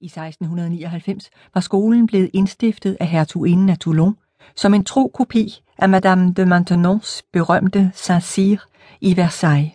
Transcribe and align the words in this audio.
I 0.00 0.06
1699 0.06 1.30
var 1.54 1.60
skolen 1.60 2.06
blevet 2.06 2.30
indstiftet 2.32 2.96
af 3.00 3.06
hertuginden 3.06 3.68
af 3.68 3.78
Toulon 3.78 4.16
som 4.56 4.74
en 4.74 4.84
tro 4.84 5.10
kopi 5.14 5.62
af 5.78 5.88
Madame 5.88 6.32
de 6.32 6.46
Maintenons 6.46 7.22
berømte 7.32 7.92
Saint-Cyr 7.94 8.58
i 9.00 9.16
Versailles. 9.16 9.72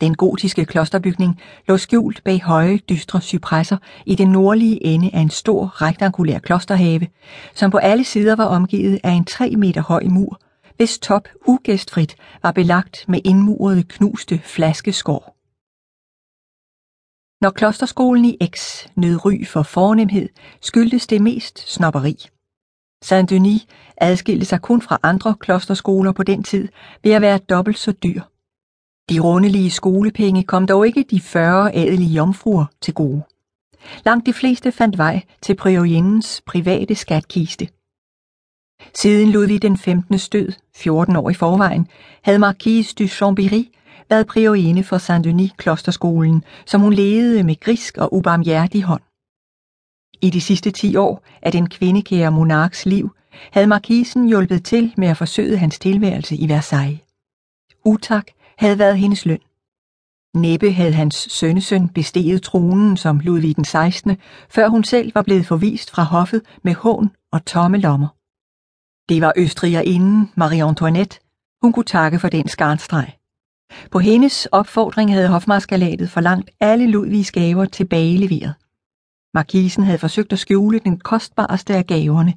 Den 0.00 0.14
gotiske 0.14 0.64
klosterbygning 0.64 1.40
lå 1.68 1.76
skjult 1.76 2.24
bag 2.24 2.42
høje, 2.42 2.78
dystre 2.78 3.20
cypresser 3.20 3.76
i 4.06 4.14
den 4.14 4.28
nordlige 4.28 4.86
ende 4.86 5.10
af 5.12 5.20
en 5.20 5.30
stor, 5.30 5.82
rektangulær 5.82 6.38
klosterhave, 6.38 7.06
som 7.54 7.70
på 7.70 7.78
alle 7.78 8.04
sider 8.04 8.36
var 8.36 8.44
omgivet 8.44 9.00
af 9.04 9.10
en 9.10 9.24
tre 9.24 9.50
meter 9.50 9.82
høj 9.82 10.04
mur, 10.04 10.40
hvis 10.76 10.98
top 10.98 11.28
ugæstfrit 11.46 12.16
var 12.42 12.52
belagt 12.52 13.04
med 13.08 13.20
indmurede, 13.24 13.82
knuste 13.82 14.38
flaskeskår. 14.38 15.39
Når 17.40 17.50
klosterskolen 17.50 18.24
i 18.24 18.36
X 18.46 18.86
nød 18.96 19.24
ry 19.24 19.44
for 19.44 19.62
fornemhed, 19.62 20.28
skyldtes 20.60 21.06
det 21.06 21.22
mest 21.22 21.72
snopperi. 21.72 22.16
Saint-Denis 23.04 23.66
adskilte 23.96 24.46
sig 24.46 24.60
kun 24.62 24.82
fra 24.82 24.98
andre 25.02 25.34
klosterskoler 25.40 26.12
på 26.12 26.22
den 26.22 26.42
tid 26.42 26.68
ved 27.02 27.12
at 27.12 27.22
være 27.22 27.38
dobbelt 27.38 27.78
så 27.78 27.92
dyr. 27.92 28.22
De 29.10 29.20
rundelige 29.20 29.70
skolepenge 29.70 30.44
kom 30.44 30.66
dog 30.66 30.86
ikke 30.86 31.04
de 31.10 31.20
40 31.20 31.74
adelige 31.74 32.14
jomfruer 32.14 32.64
til 32.80 32.94
gode. 32.94 33.22
Langt 34.04 34.26
de 34.26 34.32
fleste 34.32 34.72
fandt 34.72 34.98
vej 34.98 35.22
til 35.42 35.56
priorindens 35.56 36.42
private 36.46 36.94
skatkiste. 36.94 37.68
Siden 38.94 39.30
Ludvig 39.30 39.62
den 39.62 39.76
15. 39.78 40.18
stød, 40.18 40.52
14 40.76 41.16
år 41.16 41.30
i 41.30 41.34
forvejen, 41.34 41.88
havde 42.22 42.38
Marquise 42.38 42.94
du 42.94 43.04
Chambéry 43.04 43.79
bad 44.10 44.24
priorinde 44.24 44.84
for 44.84 44.98
Saint-Denis 44.98 45.54
klosterskolen, 45.56 46.44
som 46.66 46.80
hun 46.80 46.92
ledede 46.92 47.42
med 47.44 47.60
grisk 47.60 47.96
og 47.96 48.14
ubarmhjertig 48.14 48.82
hånd. 48.82 49.02
I 50.22 50.30
de 50.30 50.40
sidste 50.40 50.70
10 50.70 50.96
år 50.96 51.22
af 51.42 51.52
den 51.52 51.68
kvindekære 51.68 52.30
monarks 52.30 52.86
liv 52.86 53.10
havde 53.52 53.66
markisen 53.66 54.28
hjulpet 54.28 54.64
til 54.64 54.94
med 54.96 55.08
at 55.08 55.16
forsøge 55.16 55.56
hans 55.58 55.78
tilværelse 55.78 56.36
i 56.36 56.48
Versailles. 56.48 57.00
Utak 57.84 58.26
havde 58.58 58.78
været 58.78 58.98
hendes 58.98 59.26
løn. 59.26 59.40
Næppe 60.34 60.72
havde 60.72 60.92
hans 60.92 61.14
sønnesøn 61.14 61.88
besteget 61.88 62.42
tronen 62.42 62.96
som 62.96 63.20
Ludvig 63.20 63.56
den 63.56 63.64
16., 63.64 64.16
før 64.48 64.68
hun 64.68 64.84
selv 64.84 65.14
var 65.14 65.22
blevet 65.22 65.46
forvist 65.46 65.90
fra 65.90 66.02
hoffet 66.02 66.42
med 66.64 66.74
hån 66.74 67.10
og 67.32 67.44
tomme 67.44 67.78
lommer. 67.78 68.08
Det 69.08 69.20
var 69.20 69.32
østrigerinden 69.36 70.30
Marie 70.36 70.64
Antoinette, 70.64 71.20
hun 71.62 71.72
kunne 71.72 71.84
takke 71.84 72.18
for 72.18 72.28
den 72.28 72.48
skarnstreg. 72.48 73.19
På 73.90 73.98
hendes 73.98 74.46
opfordring 74.46 75.12
havde 75.12 75.28
hofmarskalatet 75.28 76.10
forlangt 76.10 76.50
alle 76.60 76.86
Ludvigs 76.86 77.30
gaver 77.30 77.64
tilbageleveret. 77.64 78.54
Markisen 79.34 79.84
havde 79.84 79.98
forsøgt 79.98 80.32
at 80.32 80.38
skjule 80.38 80.78
den 80.78 80.98
kostbarste 80.98 81.74
af 81.74 81.86
gaverne, 81.86 82.34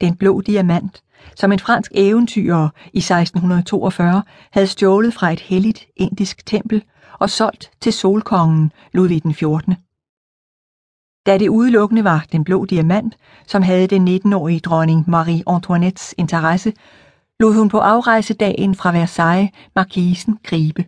den 0.00 0.16
blå 0.16 0.40
diamant, 0.40 1.02
som 1.36 1.52
en 1.52 1.58
fransk 1.58 1.92
eventyrer 1.94 2.68
i 2.92 2.98
1642 2.98 4.22
havde 4.50 4.66
stjålet 4.66 5.14
fra 5.14 5.30
et 5.32 5.40
helligt 5.40 5.86
indisk 5.96 6.46
tempel 6.46 6.82
og 7.18 7.30
solgt 7.30 7.70
til 7.80 7.92
solkongen 7.92 8.72
Ludvig 8.92 9.22
den 9.22 9.34
14. 9.34 9.74
Da 11.26 11.38
det 11.38 11.48
udelukkende 11.48 12.04
var 12.04 12.24
den 12.32 12.44
blå 12.44 12.64
diamant, 12.64 13.16
som 13.46 13.62
havde 13.62 13.86
den 13.86 14.08
19-årige 14.08 14.60
dronning 14.60 15.10
Marie 15.10 15.42
Antoinettes 15.46 16.14
interesse, 16.18 16.72
lod 17.42 17.54
hun 17.54 17.68
på 17.68 17.78
afrejsedagen 17.78 18.74
fra 18.74 18.92
Versailles 18.92 19.50
markisen 19.76 20.38
gribe. 20.42 20.84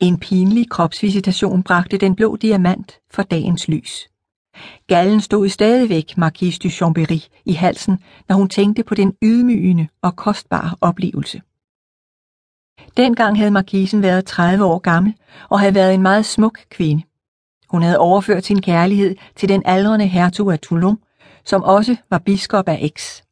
En 0.00 0.18
pinlig 0.18 0.70
kropsvisitation 0.70 1.62
bragte 1.62 1.98
den 1.98 2.16
blå 2.16 2.36
diamant 2.36 2.98
for 3.10 3.22
dagens 3.22 3.68
lys. 3.68 4.08
Gallen 4.86 5.20
stod 5.20 5.48
stadigvæk 5.48 6.16
Marquise 6.16 6.58
du 6.58 6.68
Chambéry 6.68 7.42
i 7.44 7.52
halsen, 7.52 7.98
når 8.28 8.36
hun 8.36 8.48
tænkte 8.48 8.82
på 8.82 8.94
den 8.94 9.14
ydmygende 9.22 9.88
og 10.02 10.16
kostbare 10.16 10.76
oplevelse. 10.80 11.42
Dengang 12.96 13.36
havde 13.38 13.50
markisen 13.50 14.02
været 14.02 14.24
30 14.24 14.64
år 14.64 14.78
gammel 14.78 15.14
og 15.48 15.60
havde 15.60 15.74
været 15.74 15.94
en 15.94 16.02
meget 16.02 16.26
smuk 16.26 16.58
kvinde. 16.70 17.02
Hun 17.68 17.82
havde 17.82 17.98
overført 17.98 18.44
sin 18.44 18.62
kærlighed 18.62 19.16
til 19.36 19.48
den 19.48 19.62
aldrende 19.64 20.06
hertug 20.06 20.50
af 20.50 20.58
Toulon, 20.58 20.98
som 21.44 21.62
også 21.62 21.96
var 22.10 22.18
biskop 22.18 22.68
af 22.68 22.78
Aix. 22.82 23.22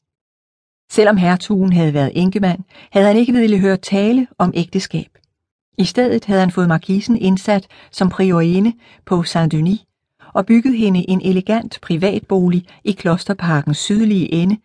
Selvom 0.91 1.17
hertugen 1.17 1.73
havde 1.73 1.95
været 1.95 2.13
enkemand, 2.15 2.61
havde 2.93 3.07
han 3.07 3.17
ikke 3.17 3.33
ville 3.33 3.59
høre 3.59 3.77
tale 3.77 4.27
om 4.39 4.53
ægteskab. 4.55 5.19
I 5.79 5.85
stedet 5.85 6.25
havde 6.25 6.41
han 6.41 6.51
fået 6.51 6.69
markisen 6.69 7.17
indsat 7.17 7.67
som 7.91 8.09
priorine 8.09 8.73
på 9.07 9.23
Saint-Denis 9.23 9.85
og 10.35 10.47
bygget 10.47 10.79
hende 10.79 11.11
en 11.11 11.21
elegant 11.25 11.79
privatbolig 11.83 12.67
i 12.85 12.93
klosterparkens 12.93 13.79
sydlige 13.79 14.33
ende, 14.33 14.57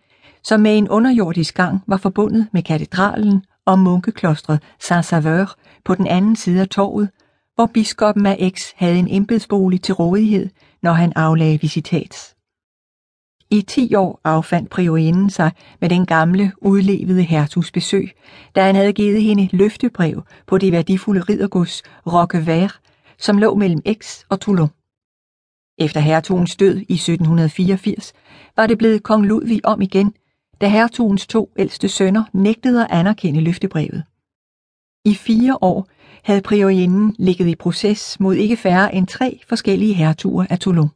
som 0.43 0.59
med 0.61 0.77
en 0.77 0.89
underjordisk 0.89 1.55
gang 1.55 1.81
var 1.87 1.97
forbundet 1.97 2.47
med 2.53 2.63
katedralen 2.63 3.43
og 3.65 3.79
munkeklostret 3.79 4.59
Saint-Sauveur 4.79 5.55
på 5.85 5.95
den 5.95 6.07
anden 6.07 6.35
side 6.35 6.61
af 6.61 6.69
torvet, 6.69 7.09
hvor 7.55 7.65
biskoppen 7.65 8.25
af 8.25 8.37
Aix 8.39 8.71
havde 8.75 8.99
en 8.99 9.07
embedsbolig 9.09 9.81
til 9.81 9.93
rådighed, 9.93 10.49
når 10.83 10.93
han 10.93 11.13
aflagde 11.15 11.61
visitats. 11.61 12.35
I 13.53 13.61
ti 13.61 13.95
år 13.95 14.21
affandt 14.23 14.69
priorinden 14.69 15.29
sig 15.29 15.51
med 15.81 15.89
den 15.89 16.05
gamle, 16.05 16.51
udlevede 16.57 17.23
hertugs 17.23 17.71
besøg, 17.71 18.11
da 18.55 18.65
han 18.65 18.75
havde 18.75 18.93
givet 18.93 19.21
hende 19.21 19.49
løftebrev 19.51 20.23
på 20.47 20.57
det 20.57 20.71
værdifulde 20.71 21.21
riddergods 21.21 21.83
Roquevert, 22.07 22.79
som 23.17 23.37
lå 23.37 23.55
mellem 23.55 23.81
Aix 23.85 24.23
og 24.29 24.39
Toulon. 24.39 24.69
Efter 25.77 25.99
hertugens 25.99 26.55
død 26.55 26.77
i 26.77 26.93
1784 26.93 28.13
var 28.55 28.67
det 28.67 28.77
blevet 28.77 29.03
kong 29.03 29.25
Ludvig 29.25 29.65
om 29.65 29.81
igen, 29.81 30.13
da 30.61 30.67
hertugens 30.67 31.27
to 31.27 31.49
ældste 31.57 31.89
sønner 31.89 32.23
nægtede 32.33 32.83
at 32.83 32.91
anerkende 32.91 33.41
løftebrevet. 33.41 34.03
I 35.05 35.15
fire 35.15 35.57
år 35.61 35.87
havde 36.23 36.41
priorinden 36.41 37.15
ligget 37.19 37.47
i 37.47 37.55
proces 37.55 38.19
mod 38.19 38.35
ikke 38.35 38.57
færre 38.57 38.95
end 38.95 39.07
tre 39.07 39.39
forskellige 39.49 39.93
hertuger 39.93 40.45
af 40.49 40.59
Toulon. 40.59 40.89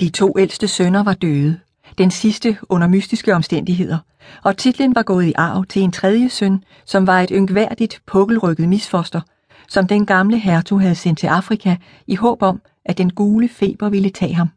De 0.00 0.10
to 0.10 0.38
ældste 0.38 0.68
sønner 0.68 1.02
var 1.02 1.14
døde, 1.14 1.60
den 1.98 2.10
sidste 2.10 2.58
under 2.68 2.88
mystiske 2.88 3.34
omstændigheder, 3.34 3.98
og 4.44 4.56
titlen 4.56 4.94
var 4.94 5.02
gået 5.02 5.24
i 5.24 5.32
arv 5.36 5.64
til 5.64 5.82
en 5.82 5.92
tredje 5.92 6.28
søn, 6.28 6.64
som 6.84 7.06
var 7.06 7.20
et 7.20 7.30
yngværdigt, 7.32 8.02
pukkelrykket 8.06 8.68
misfoster, 8.68 9.20
som 9.68 9.86
den 9.86 10.06
gamle 10.06 10.38
hertug 10.38 10.80
havde 10.80 10.94
sendt 10.94 11.18
til 11.18 11.26
Afrika 11.26 11.76
i 12.06 12.14
håb 12.14 12.42
om, 12.42 12.60
at 12.84 12.98
den 12.98 13.10
gule 13.10 13.48
feber 13.48 13.88
ville 13.88 14.10
tage 14.10 14.34
ham. 14.34 14.48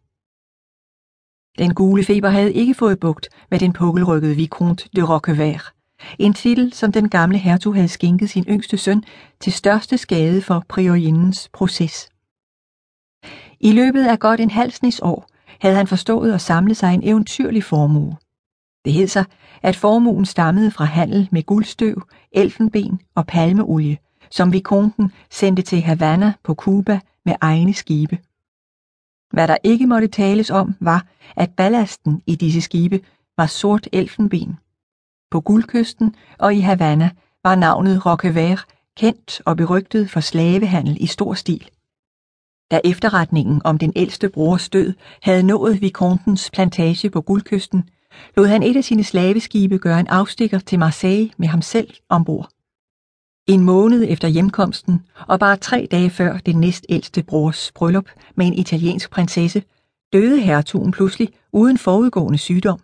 Den 1.58 1.74
gule 1.74 2.04
feber 2.04 2.30
havde 2.30 2.54
ikke 2.54 2.74
fået 2.74 3.00
bugt 3.00 3.30
med 3.52 3.60
den 3.60 3.74
pukkelrykkede 3.74 4.36
Vicomte 4.36 4.90
de 4.96 5.02
Roquevert, 5.02 5.74
en 6.20 6.34
titel, 6.34 6.74
som 6.74 6.92
den 6.92 7.10
gamle 7.10 7.38
hertug 7.38 7.76
havde 7.76 7.88
skænket 7.88 8.30
sin 8.30 8.46
yngste 8.50 8.78
søn 8.78 9.04
til 9.40 9.54
største 9.54 9.98
skade 9.98 10.42
for 10.42 10.66
priorindens 10.70 11.50
proces. 11.54 12.10
I 13.60 13.72
løbet 13.72 14.06
af 14.08 14.20
godt 14.20 14.40
en 14.40 14.50
halv 14.50 14.74
år 15.02 15.29
havde 15.60 15.76
han 15.76 15.88
forstået 15.88 16.34
at 16.34 16.42
samle 16.42 16.76
sig 16.76 16.94
en 16.94 17.04
eventyrlig 17.04 17.64
formue. 17.64 18.18
Det 18.86 18.94
hed 18.94 19.08
sig, 19.08 19.26
at 19.62 19.76
formuen 19.76 20.26
stammede 20.26 20.72
fra 20.72 20.86
handel 20.86 21.30
med 21.32 21.44
guldstøv, 21.44 22.02
elfenben 22.32 23.02
og 23.16 23.28
palmeolie, 23.28 23.98
som 24.32 24.54
Vikonten 24.54 25.12
sendte 25.30 25.62
til 25.62 25.82
Havana 25.82 26.34
på 26.44 26.54
Cuba 26.54 27.00
med 27.26 27.36
egne 27.42 27.74
skibe. 27.74 28.18
Hvad 29.34 29.48
der 29.48 29.58
ikke 29.64 29.88
måtte 29.88 30.08
tales 30.08 30.50
om, 30.50 30.76
var, 30.80 31.06
at 31.36 31.50
ballasten 31.58 32.22
i 32.28 32.36
disse 32.36 32.62
skibe 32.62 33.02
var 33.38 33.46
sort 33.46 33.88
elfenben. 33.94 34.58
På 35.32 35.42
guldkysten 35.42 36.16
og 36.38 36.56
i 36.56 36.60
Havana 36.60 37.10
var 37.44 37.56
navnet 37.56 38.06
Roquevert 38.06 38.66
kendt 38.98 39.42
og 39.46 39.58
berygtet 39.58 40.10
for 40.10 40.20
slavehandel 40.20 40.98
i 41.00 41.06
stor 41.06 41.34
stil. 41.34 41.70
Da 42.72 42.82
efterretningen 42.84 43.62
om 43.64 43.78
den 43.78 43.94
ældste 43.96 44.30
brors 44.30 44.70
død 44.70 44.94
havde 45.22 45.44
nået 45.44 45.82
Vicomtens 45.82 46.50
plantage 46.54 47.10
på 47.10 47.22
guldkysten, 47.22 47.90
lod 48.38 48.48
han 48.48 48.64
et 48.64 48.78
af 48.78 48.84
sine 48.84 49.04
slaveskibe 49.04 49.78
gøre 49.78 50.00
en 50.00 50.08
afstikker 50.08 50.60
til 50.60 50.80
Marseille 50.80 51.32
med 51.38 51.48
ham 51.48 51.62
selv 51.62 51.94
ombord. 52.10 52.50
En 53.48 53.64
måned 53.64 54.06
efter 54.10 54.28
hjemkomsten, 54.28 55.06
og 55.28 55.40
bare 55.40 55.58
tre 55.58 55.88
dage 55.92 56.10
før 56.10 56.38
den 56.38 56.56
næstældste 56.56 57.24
brors 57.24 57.72
bryllup 57.72 58.10
med 58.36 58.48
en 58.48 58.54
italiensk 58.54 59.10
prinsesse, 59.10 59.64
døde 60.14 60.42
hertugen 60.42 60.92
pludselig 60.92 61.30
uden 61.52 61.78
forudgående 61.78 62.38
sygdom. 62.38 62.80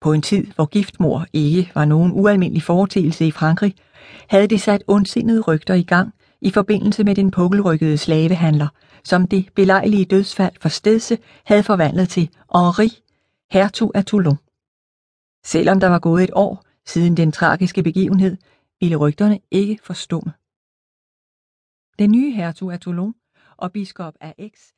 På 0.00 0.12
en 0.12 0.22
tid, 0.22 0.46
hvor 0.54 0.66
giftmor 0.66 1.26
ikke 1.32 1.70
var 1.74 1.84
nogen 1.84 2.12
ualmindelig 2.14 2.62
foreteelse 2.62 3.26
i 3.26 3.30
Frankrig, 3.30 3.74
havde 4.28 4.46
det 4.46 4.60
sat 4.60 4.84
ondsindede 4.86 5.40
rygter 5.40 5.74
i 5.74 5.82
gang 5.82 6.14
i 6.40 6.50
forbindelse 6.50 7.04
med 7.04 7.14
den 7.14 7.30
pukkelrykkede 7.30 7.98
slavehandler, 7.98 8.68
som 9.04 9.26
det 9.26 9.48
belejlige 9.54 10.04
dødsfald 10.04 10.54
for 10.60 10.68
stedse 10.68 11.18
havde 11.44 11.62
forvandlet 11.62 12.08
til 12.08 12.30
Henri, 12.54 13.02
hertug 13.50 13.92
af 13.94 14.04
Toulon. 14.04 14.38
Selvom 15.44 15.80
der 15.80 15.88
var 15.88 15.98
gået 15.98 16.24
et 16.24 16.30
år 16.32 16.64
siden 16.86 17.16
den 17.16 17.32
tragiske 17.32 17.82
begivenhed, 17.82 18.36
ville 18.80 18.96
rygterne 18.96 19.40
ikke 19.50 19.78
forstumme. 19.82 20.32
Den 21.98 22.10
nye 22.10 22.32
hertug 22.32 22.70
af 22.70 22.80
Toulon 22.80 23.14
og 23.56 23.72
biskop 23.72 24.14
af 24.20 24.34
Aix 24.38 24.72